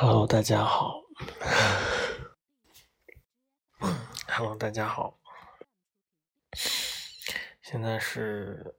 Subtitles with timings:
[0.00, 1.02] Hello，大家好。
[4.28, 5.18] Hello，大家好。
[7.60, 8.76] 现在是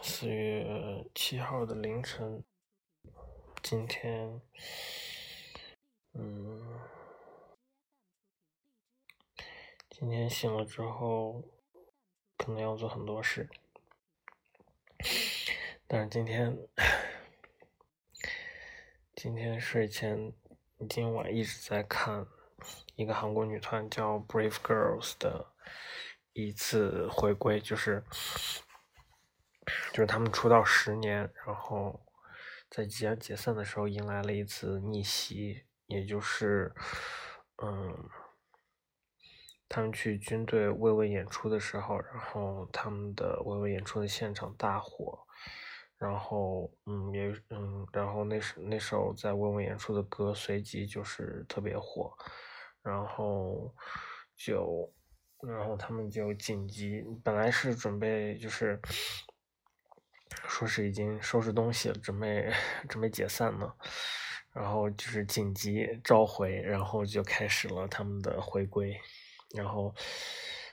[0.00, 2.44] 四月七号的凌晨。
[3.60, 4.40] 今天，
[6.12, 6.78] 嗯，
[9.90, 11.42] 今天醒了之后，
[12.36, 13.50] 可能要做很多事，
[15.88, 16.56] 但是今天。
[19.20, 20.32] 今天睡前，
[20.88, 22.24] 今晚一直在看
[22.94, 25.44] 一个韩国女团叫 Brave Girls 的
[26.32, 28.04] 一次回归，就是
[29.92, 32.00] 就是他们出道十年，然后
[32.70, 36.72] 在即将解散的时候迎来了一次逆袭，也就是
[37.60, 38.08] 嗯，
[39.68, 45.26] 他们去军队慰问演出的时候，然后他们的慰问演出的现场大火。
[45.98, 52.12] 然后，嗯，也，嗯，然后那时那首在慰问演出的歌随即就是特别火，
[52.82, 53.74] 然后
[54.36, 54.88] 就，
[55.42, 58.80] 然后他们就紧急，本来是准备就是
[60.46, 62.48] 说是已经收拾东西，准备
[62.88, 63.68] 准备解散呢，
[64.52, 68.96] 然后就是紧急召回，然后就开始了他们的回归，
[69.54, 69.92] 然后，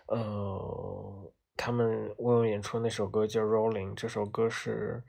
[0.07, 1.33] 呃。
[1.57, 5.03] 他们为我演出那首歌叫《Rolling》，这首歌是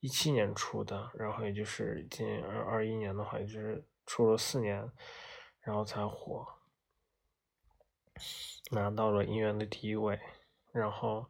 [0.00, 4.90] 一七年出的，然后也就是近二二一年的话，也就是出了四年，
[5.60, 6.46] 然后才火，
[8.70, 10.20] 拿到了音乐的第一位，
[10.72, 11.26] 然后，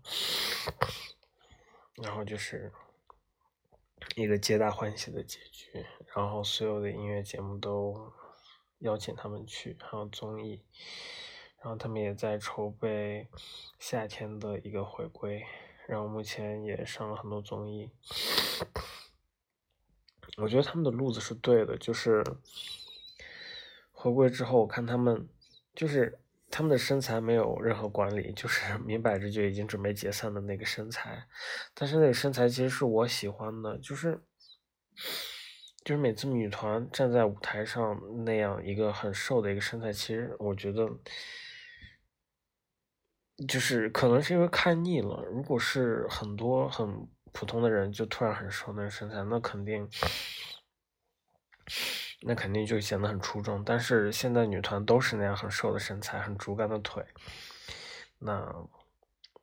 [2.03, 2.72] 然后就是
[4.17, 8.12] 一个皆大欢喜的结局，然后所有的音乐节目都
[8.81, 10.64] 邀请他们去，还有综艺。
[11.67, 13.27] 然后他们也在筹备
[13.81, 15.45] 夏天的一个回归，
[15.89, 17.91] 然后目前也上了很多综艺。
[20.37, 22.22] 我觉得他们的路子是对的，就是
[23.91, 25.28] 回归之后，我看他们
[25.75, 26.21] 就是
[26.53, 31.26] 他们的身材没有任何管理，就是 明摆着就已经准备解散的那个身材。
[31.75, 34.22] 但是那个身材其实是我喜欢的，就是
[35.82, 40.88] 就是每次女团站在舞台上那样一个很瘦的一个身材，其实我觉得。
[43.47, 49.87] 就是可能是因为看腻了，如果是很多很普通的人就突然很瘦那个身材，那肯定，
[52.23, 53.63] 那肯定就显得很出众。
[53.63, 57.05] 但是现在女团都是那样很瘦的身材，很竹竿的腿，
[58.19, 58.51] 那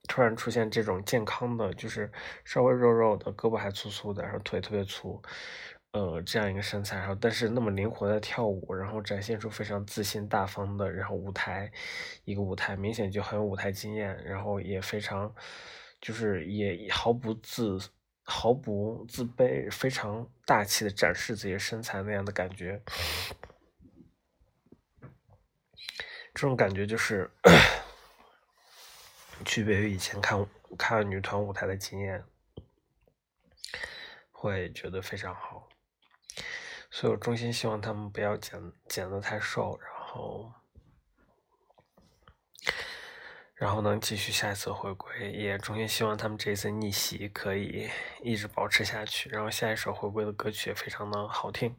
[0.08, 2.12] 突然出现这种健康的，就是
[2.44, 5.22] 稍微肉肉的，胳膊还粗粗的，然后腿特别粗。
[5.94, 11.72] 呃，这样一个身材，然后但是那么灵活的跳舞，然后展现出非常自信大方的，然后舞台
[12.26, 15.32] 一个舞台明显就很有舞台经验，然后也非常
[16.02, 17.78] 就是也毫不自
[18.24, 22.82] 毫不自卑，非常大气的展示自己的身材那样的感觉，
[26.34, 27.30] 这种感觉就是
[29.46, 30.44] 区别于以前看
[30.76, 32.24] 看女团舞台的经验，
[34.32, 35.70] 会觉得非常好。
[36.96, 40.54] 所以我衷心希望他们不要减减的太瘦，然后，
[43.56, 47.90] 然后能继续下一次回归，也衷心希望他们这一次逆袭可以
[48.22, 49.28] 一直保持下去。
[49.30, 51.76] 然后下一首回归的歌曲也非常的好听。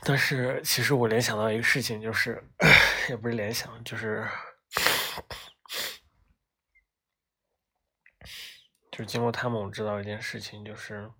[0.00, 2.42] 但是其实我联想到一个事情，就是
[3.10, 4.26] 也不是联想，就是
[8.90, 11.10] 就是经过他们我知道一件事情，就是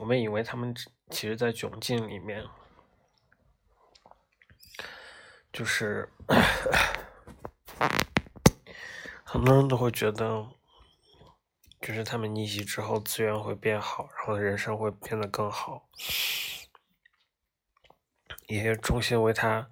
[0.00, 0.74] 我们以为他们。
[1.10, 2.44] 其实，在窘境里面，
[5.52, 6.08] 就是
[9.24, 10.46] 很多人都会觉得，
[11.80, 15.88] 就是他们逆袭之后，资源会变好，然后人生会变得更好，
[18.46, 19.68] 也衷心为他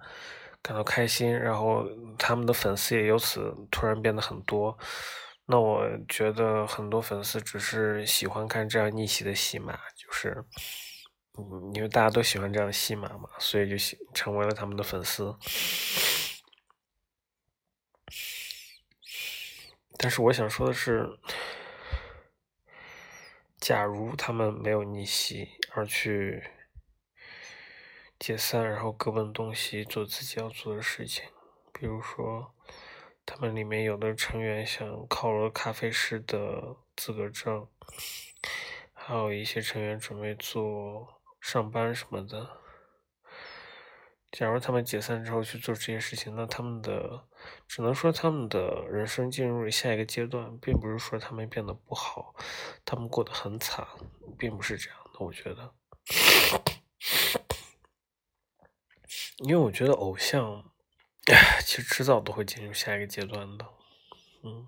[0.61, 1.37] 感到开心。
[1.37, 1.85] 然后，
[2.17, 4.77] 他们的粉丝也由此突然变得很多。
[5.45, 10.43] 那我觉得，很多粉丝只是喜欢看这样逆袭的戏码，就是。
[11.37, 15.35] 嗯，因为大家都喜欢这样的戏码嘛，所以就喜成为了他们的粉丝。
[19.99, 21.19] 但是我想说的是，
[23.59, 26.43] 假如他们没有逆袭，而去
[28.17, 31.25] 解散，然后各奔东西做自己要做的事情，
[31.71, 32.53] 比如说，
[33.25, 37.67] 他们里面有的成员想考了咖啡师的资格证，
[38.93, 41.16] 还有一些成员准备做。
[41.39, 42.59] 上班什么的，
[44.31, 47.27] 假如他们解散之后去做这些事情，那他们的
[47.67, 52.35] 只能说他们的人生进入了下一个阶段，并不是说他们变得不好，
[52.83, 53.87] 他们过得很惨，
[54.37, 55.73] 并不是这样的，我觉得。
[59.39, 60.71] 因为我觉得偶像
[61.63, 63.65] 其实迟早都会进入下一个阶段的，
[64.43, 64.67] 嗯。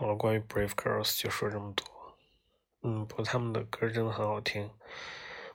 [0.00, 1.86] 好了，关于 Brave Girls 就说这么多。
[2.80, 4.70] 嗯，不过他们的歌真的很好听。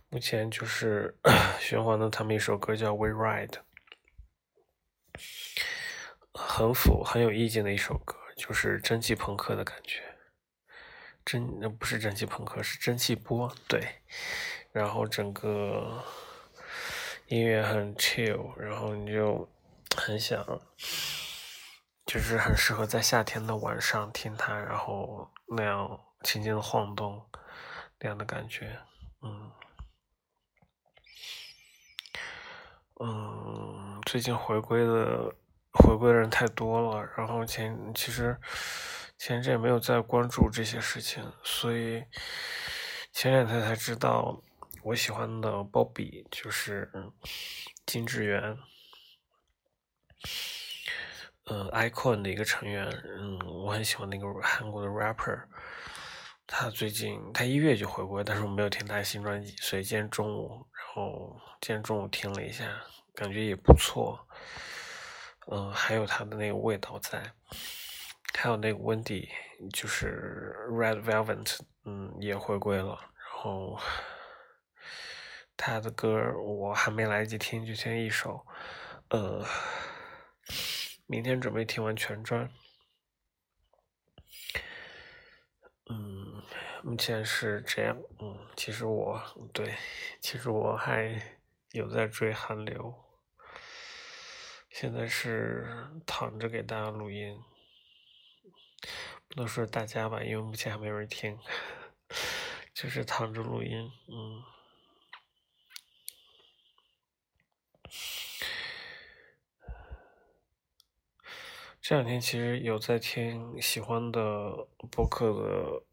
[0.09, 1.17] 目前就是
[1.59, 3.47] 循环的他们一首歌叫《We Ride》，
[6.31, 10.03] 很腐、很有意境的一首歌，就是蒸汽朋克的感觉。
[11.25, 13.51] 蒸那不是蒸汽朋克，是蒸汽波。
[13.67, 13.95] 对，
[14.71, 16.03] 然后整个
[17.29, 19.49] 音乐很 chill，然后你就
[19.97, 20.61] 很想。
[22.15, 27.29] 就是很适合在夏天的晚上听它，然后那样轻轻的晃动，
[27.99, 28.79] 那样的感觉，
[29.21, 29.51] 嗯，
[33.01, 35.35] 嗯，最近回归的
[35.73, 38.39] 回归的人太多了，然后前其实
[39.17, 42.01] 前阵也没有再关注这些事情，所以
[43.11, 44.41] 前两天才知道
[44.83, 46.89] 我喜欢的鲍比就是
[47.85, 48.57] 金智媛。
[51.45, 52.87] 呃，icon 的一个成员，
[53.19, 55.43] 嗯，我很喜欢那个韩国的 rapper，
[56.47, 62.65] 他最近他一月就回归，但是我没有听他新专辑，所以今天中午，然后今天中午听了一下，
[63.13, 64.27] 感觉也不错，
[65.51, 67.21] 嗯，还有他的那个味道在，
[68.33, 69.29] 还有那个 Wendy，
[69.71, 73.79] 就是 Red Velvet，嗯，也回归了，然后
[75.55, 78.43] 他的歌我还没来得及听，就听一首，
[79.09, 79.45] 呃。
[81.07, 82.49] 明天准备听完全专，
[85.87, 86.41] 嗯，
[86.83, 89.21] 目前是这样，嗯，其实我
[89.53, 89.75] 对，
[90.19, 91.21] 其实我还
[91.73, 92.93] 有在追韩流，
[94.71, 95.67] 现在是
[96.07, 97.39] 躺着给大家录音，
[99.27, 101.37] 不能说大家吧，因为目前还没人听，
[102.73, 104.54] 就是躺着录音，嗯。
[111.87, 115.83] 这两天其实有在听喜欢的播客的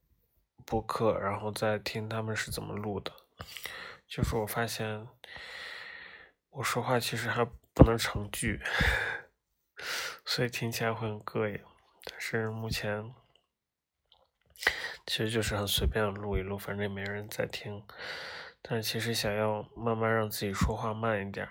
[0.64, 3.12] 播客，然后再听他们是怎么录的。
[4.08, 5.06] 就是我发现
[6.48, 7.44] 我说话其实还
[7.74, 8.58] 不能成句，
[10.24, 11.60] 所以听起来会很膈应。
[12.10, 13.14] 但是目前
[15.06, 17.84] 其实就是很随便录一录，反正也没人在听。
[18.62, 21.46] 但其实想要慢慢让自己说话慢一点。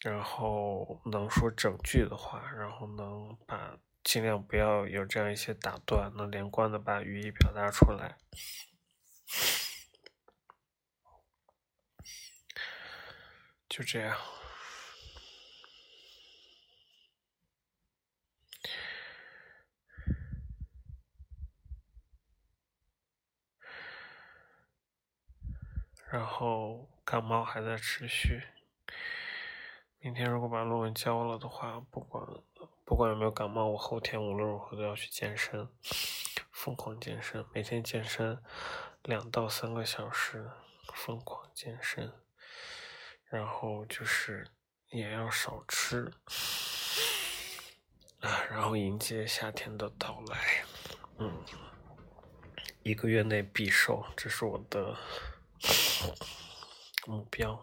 [0.00, 8.16] 然后能说整句的话，然后能把尽量不要有这样一些打断，能连贯的把语义表达出来，
[13.68, 14.16] 就这样。
[26.10, 28.42] 然后感冒还在持续。
[30.08, 32.26] 明天如果把论文交了的话，不管
[32.82, 35.68] 不管有没有感冒，我后天无论如何都要去健身，
[36.50, 38.42] 疯狂健身，每天健身
[39.02, 40.50] 两到三个小时，
[40.94, 42.10] 疯狂健身，
[43.26, 44.48] 然后就是
[44.88, 46.10] 也要少吃，
[48.20, 50.64] 啊，然后迎接夏天的到来，
[51.18, 51.30] 嗯，
[52.82, 54.96] 一个月内必瘦，这是我的
[57.06, 57.62] 目标。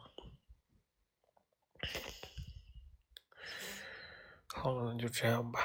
[4.57, 5.59] 好了，那就这样吧。